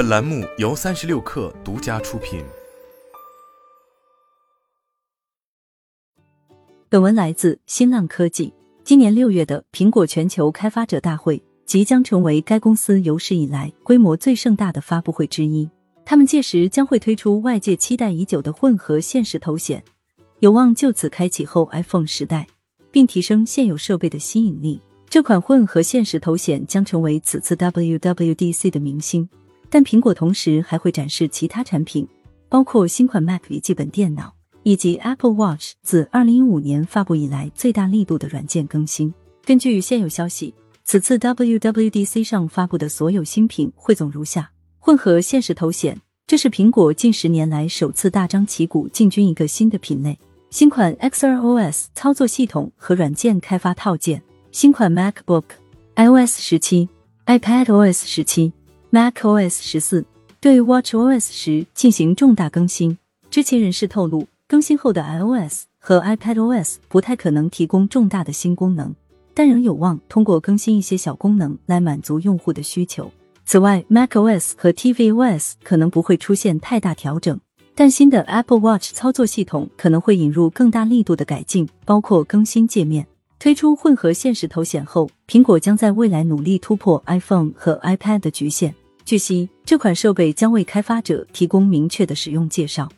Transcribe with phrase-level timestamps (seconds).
[0.00, 2.42] 本栏目由三十六氪独家出品。
[6.88, 8.50] 本文来自新浪科技。
[8.82, 15.68] 今年六月的苹果全球开发者大会即将成为该公司有史以来规模最盛大的发布会之一。
[16.06, 19.84] 他们届时将会推出外界期待已久的混合现实头显，
[20.38, 22.46] 有望就此开启后 iPhone 时代，
[22.90, 24.80] 并提升现有设备的吸引力。
[25.10, 29.28] 这款混合现实头显将成为此次 WWDC 的明星，
[29.70, 32.06] 但苹果同时还会展示其他产品，
[32.48, 39.14] 包括新款 Mac 笔记本电脑以及 Apple Watch 自二零一五年发布以来最大力度的软件更新。
[39.44, 40.52] 根据现有消息，
[40.84, 50.14] 此次 WWDC 上发布的所有新品汇总如下：混合现实头显，这是苹果近十年来首次大张旗鼓进军一个新的品类；
[50.50, 54.20] 新款 XrOS 操作系统和软件开发套件。
[54.52, 55.44] 新款 MacBook、
[55.94, 56.88] iOS 十七、
[57.26, 58.52] iPadOS 十七、
[58.92, 60.04] macOS 十四
[60.40, 62.98] 对 WatchOS 十进行重大更新。
[63.30, 68.92] 知情人士透露，更新后的 iOS 和 iPadOS 不太可能提供重大的新功能，
[69.32, 73.08] 但仍有望通过更新一些小功能来满足用户的需求。
[73.44, 77.38] 此外，macOS 和 tvOS 可能不会出现太大调整，
[77.76, 83.06] 但新的 Apple Watch 操作系统可能会引入更大力度的改进，包括更新界面。
[83.38, 88.74] 推出混合现实头显后，苹果将在未来努力突破 iPhone 和 iPad 的局限。
[89.10, 92.88] 据悉，这款设备将为开发者提供明确的使用介绍。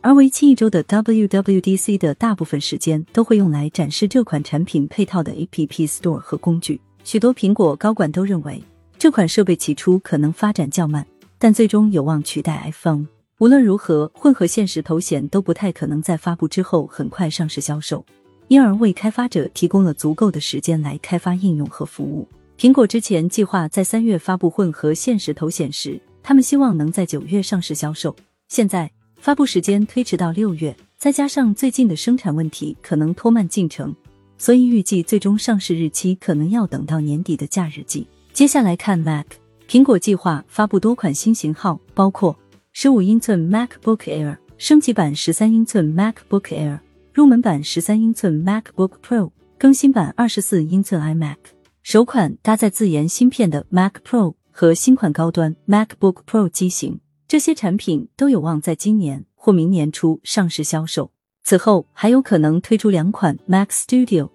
[0.00, 6.80] 而为期一周的 WWDC 的大部分时间都会用来展示这款产品配套的 App Store 和工具。
[7.04, 8.64] 许多苹果高管都认为，
[8.96, 11.06] 这款设备起初可能发展较慢，
[11.38, 13.06] 但最终有望取代 iPhone。
[13.36, 18.02] 无论如何，混合现实头显都不太可能在发布之后很快上市销售。
[18.46, 22.26] 因而为开发者提供了足够的时间来开发应用和服务。
[22.58, 28.16] 苹果之前计划在三月发布混合现实头显时，他们希望能在九月上市销售。
[28.48, 33.94] 现在发布时间推迟到六月，再加上最近的生产问题，可能拖慢进程，
[34.38, 38.04] 所以预计最终上市日期可能要等到年底的假日季。
[38.32, 39.26] 接下来看 Mac，
[39.68, 42.36] 苹果计划发布多款新型号，包括
[42.72, 46.80] 十五英寸 MacBook Air 升级版、十三英寸 MacBook Air。
[47.14, 51.36] 入门版十三英寸 MacBook Pro，更新版二十四英寸 iMac，
[51.90, 61.10] 首款搭载自研芯片的 Mac Pro 和新款高端 MacBook Pro 机型，这些产品都有望在今年或明年初上市销售。
[61.44, 64.28] 此后还有可能推出两款 Mac Studio，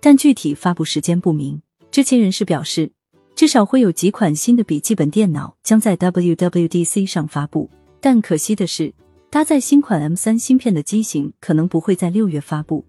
[0.00, 1.62] 但具体发布时间不明。
[1.92, 2.90] 知情人士表示，
[3.36, 8.92] 至少会有几款新的笔记本电脑将在 WWDC 上发布，但可惜的是。
[9.30, 12.84] 搭载新款 M 三芯片的机型可能不会在六月发布，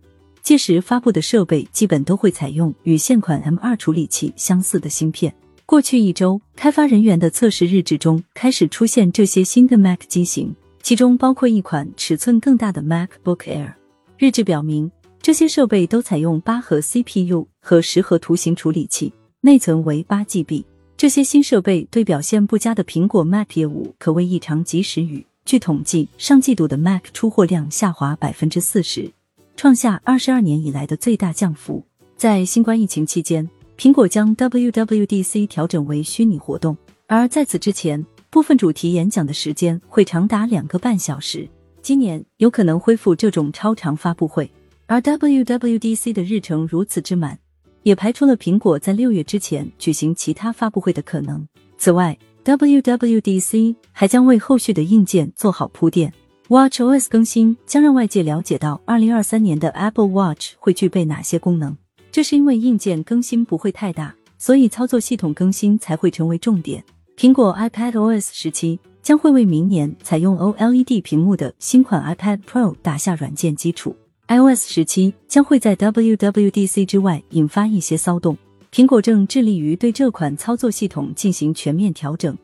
[0.48, 5.36] 届时发布的设备基本都会采用与现款 M 二处理器相似的芯片。
[5.66, 13.74] 过去一周，开发人员的测试日志中开始出现这些新的 Mac 机型，其中包括一款尺寸更大的 MacBook Air。
[14.18, 14.90] 日志表明，
[15.22, 20.64] 这些设备都采用八核 CPU 和十核图形处理器，内存为八 GB。
[20.96, 25.26] 这些新设备对表现不佳的苹果 Mac 业务可谓一场及时雨。
[25.44, 29.12] 据统计，上季度的 Mac 出货量下滑百分之四十，
[29.58, 31.84] 创下二十二年以来的最大降幅。
[32.16, 41.50] 在新冠疫情期间，苹果将 WWDC 调整为虚拟活动，而在此之前，部分主题演讲的时间会长达两个半小时。
[41.82, 44.48] 今年有可能恢复这种超长发布会，
[44.86, 47.40] 而 WWDC 的日程如此之满，
[47.82, 51.48] 也排除了苹果在六月之前举行其他发布会的可能。
[51.80, 56.14] 此外，WWDC 还将为后续的硬件做好铺垫。
[56.50, 61.76] WatchOS 更新将让外界了解到2023年的 Apple Watch 会具备哪些功能。
[62.10, 66.82] 这是因为硬件更新不会太大，所以操作系统更新才会成为重点。
[67.18, 73.94] 苹果 iPadOS 十七将会为明年采用 OLED 屏幕的新款 iPad Pro 打下软件基础。
[74.30, 78.38] iOS 十七将会在 WWDC 之外引发一些骚动。
[78.72, 82.38] 苹果正致力于对这款操作系统进行全面调整，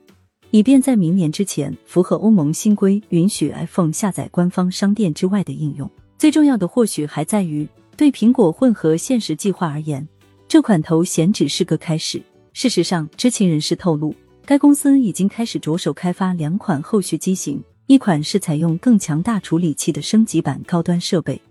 [0.54, 5.90] 以便在明年之前符合欧盟新规，允许 iPhone 下载官方商店之外的应用。
[6.16, 7.68] 最重要的或许还在于，
[7.98, 10.08] 对苹果混合现实计划而言，
[10.48, 12.22] 这款头显只是个开始。
[12.54, 14.14] 事实上，知情人士透露，
[14.46, 21.42] 该公司已经开始着手开发两款后续机型，一款是采用更强大处理器的升级版高端设备，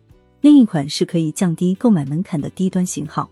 [0.43, 3.29] 另一款是可以降低购买门槛的低端型号。